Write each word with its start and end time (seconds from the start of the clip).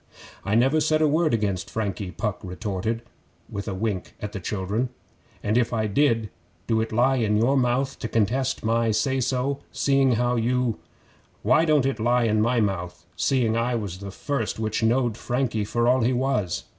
'I 0.45 0.55
never 0.55 0.79
said 0.81 0.99
a 0.99 1.07
word 1.07 1.31
against 1.31 1.69
Frankie,' 1.69 2.09
Puck 2.09 2.39
retorted, 2.43 3.03
with 3.47 3.67
a 3.67 3.75
wink 3.75 4.15
at 4.19 4.31
the 4.31 4.39
children. 4.39 4.89
'An' 5.43 5.57
if 5.57 5.73
I 5.73 5.85
did, 5.85 6.31
do 6.65 6.81
it 6.81 6.91
lie 6.91 7.17
in 7.17 7.37
your 7.37 7.55
mouth 7.55 7.99
to 7.99 8.07
contest 8.07 8.65
my 8.65 8.89
say 8.89 9.19
so, 9.19 9.59
seeing 9.71 10.13
how 10.13 10.37
you' 10.37 10.79
'Why 11.43 11.65
don't 11.65 11.85
it 11.85 11.99
lie 11.99 12.23
in 12.23 12.41
my 12.41 12.59
mouth, 12.59 13.05
seeing 13.15 13.55
I 13.55 13.75
was 13.75 13.99
the 13.99 14.09
first 14.09 14.57
which 14.59 14.81
knowed 14.81 15.17
Frankie 15.17 15.65
for 15.65 15.87
all 15.87 16.01
he 16.01 16.13
was? 16.13 16.63